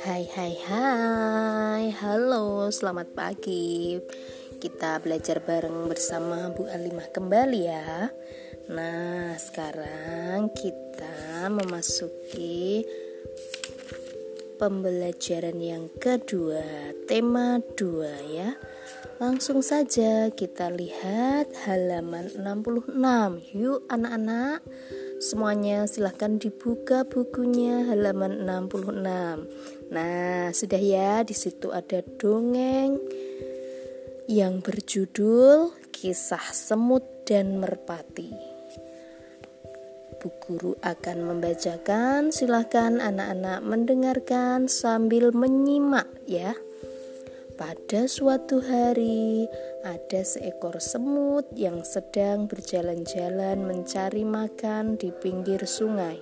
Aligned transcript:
hai 0.00 0.24
hai 0.64 1.92
Halo 1.92 2.72
selamat 2.72 3.12
pagi. 3.12 4.00
Kita 4.56 4.96
belajar 4.96 5.44
bareng 5.44 5.92
bersama 5.92 6.48
Bu 6.56 6.64
Alimah 6.64 7.12
kembali 7.12 7.60
ya. 7.68 8.08
Nah 8.72 9.36
sekarang 9.36 10.56
kita 10.56 11.52
memasuki 11.52 12.80
Pembelajaran 14.56 15.60
yang 15.60 15.92
kedua 16.00 16.96
Tema 17.04 17.60
dua 17.76 18.24
ya. 18.24 18.56
Langsung 19.20 19.60
saja 19.60 20.32
kita 20.32 20.72
lihat 20.72 21.52
halaman 21.68 22.40
66 22.40 22.88
Yuk 23.52 23.84
anak-anak 23.92 24.64
Semuanya 25.20 25.84
silahkan 25.84 26.40
dibuka 26.40 27.04
bukunya 27.04 27.84
halaman 27.84 28.48
66. 28.48 29.92
Nah, 29.92 30.48
sudah 30.48 30.80
ya 30.80 31.20
di 31.28 31.36
situ 31.36 31.68
ada 31.76 32.00
dongeng 32.00 32.96
yang 34.32 34.64
berjudul 34.64 35.76
Kisah 35.92 36.56
Semut 36.56 37.04
dan 37.28 37.60
Merpati. 37.60 38.32
Bu 40.24 40.32
guru 40.40 40.72
akan 40.80 41.28
membacakan, 41.28 42.32
silahkan 42.32 42.96
anak-anak 42.96 43.60
mendengarkan 43.60 44.72
sambil 44.72 45.36
menyimak 45.36 46.08
ya. 46.24 46.56
Pada 47.60 48.08
suatu 48.08 48.64
hari, 48.64 49.44
ada 49.84 50.24
seekor 50.24 50.80
semut 50.80 51.44
yang 51.52 51.84
sedang 51.84 52.48
berjalan-jalan 52.48 53.60
mencari 53.68 54.24
makan 54.24 54.96
di 54.96 55.12
pinggir 55.12 55.68
sungai. 55.68 56.16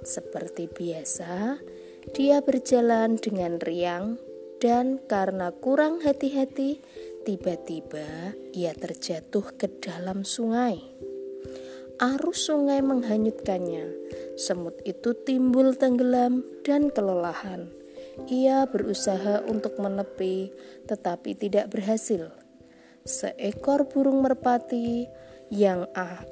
Seperti 0.00 0.72
biasa, 0.72 1.60
dia 2.16 2.40
berjalan 2.40 3.20
dengan 3.20 3.60
riang, 3.60 4.16
dan 4.64 4.96
karena 5.04 5.52
kurang 5.52 6.00
hati-hati, 6.00 6.80
tiba-tiba 7.28 8.32
ia 8.56 8.72
terjatuh 8.72 9.52
ke 9.60 9.68
dalam 9.76 10.24
sungai. 10.24 10.80
Arus 12.00 12.48
sungai 12.48 12.80
menghanyutkannya. 12.80 13.92
Semut 14.40 14.80
itu 14.88 15.12
timbul 15.20 15.76
tenggelam 15.76 16.40
dan 16.64 16.88
kelelahan 16.88 17.81
ia 18.28 18.68
berusaha 18.68 19.42
untuk 19.48 19.80
menepi, 19.80 20.52
tetapi 20.86 21.34
tidak 21.36 21.72
berhasil. 21.72 22.30
Seekor 23.02 23.90
burung 23.90 24.22
merpati 24.22 25.10
yang 25.50 25.90
ah 25.98 26.22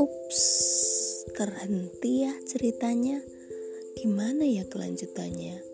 Ups, 0.00 0.42
terhenti 1.36 2.24
ya 2.24 2.32
ceritanya. 2.48 3.20
Gimana 3.96 4.44
ya 4.48 4.64
kelanjutannya? 4.68 5.69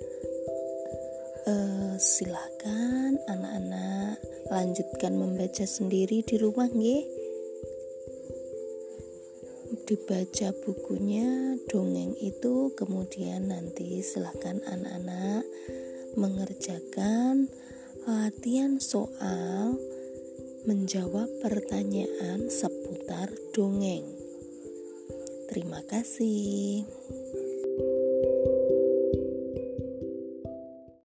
Uh, 1.47 1.95
silahkan 2.03 3.15
anak-anak 3.31 4.19
lanjutkan 4.51 5.15
membaca 5.15 5.63
sendiri 5.63 6.27
di 6.27 6.43
rumah 6.43 6.67
nggih. 6.67 7.07
Dibaca 9.87 10.51
bukunya 10.67 11.55
dongeng 11.71 12.19
itu 12.19 12.75
kemudian 12.75 13.55
nanti 13.55 14.03
silahkan 14.03 14.59
anak-anak 14.67 15.47
mengerjakan 16.19 17.47
latihan 18.11 18.83
soal 18.83 19.79
menjawab 20.67 21.31
pertanyaan 21.47 22.51
seputar 22.51 23.31
dongeng. 23.55 24.03
Terima 25.47 25.79
kasih 25.87 26.83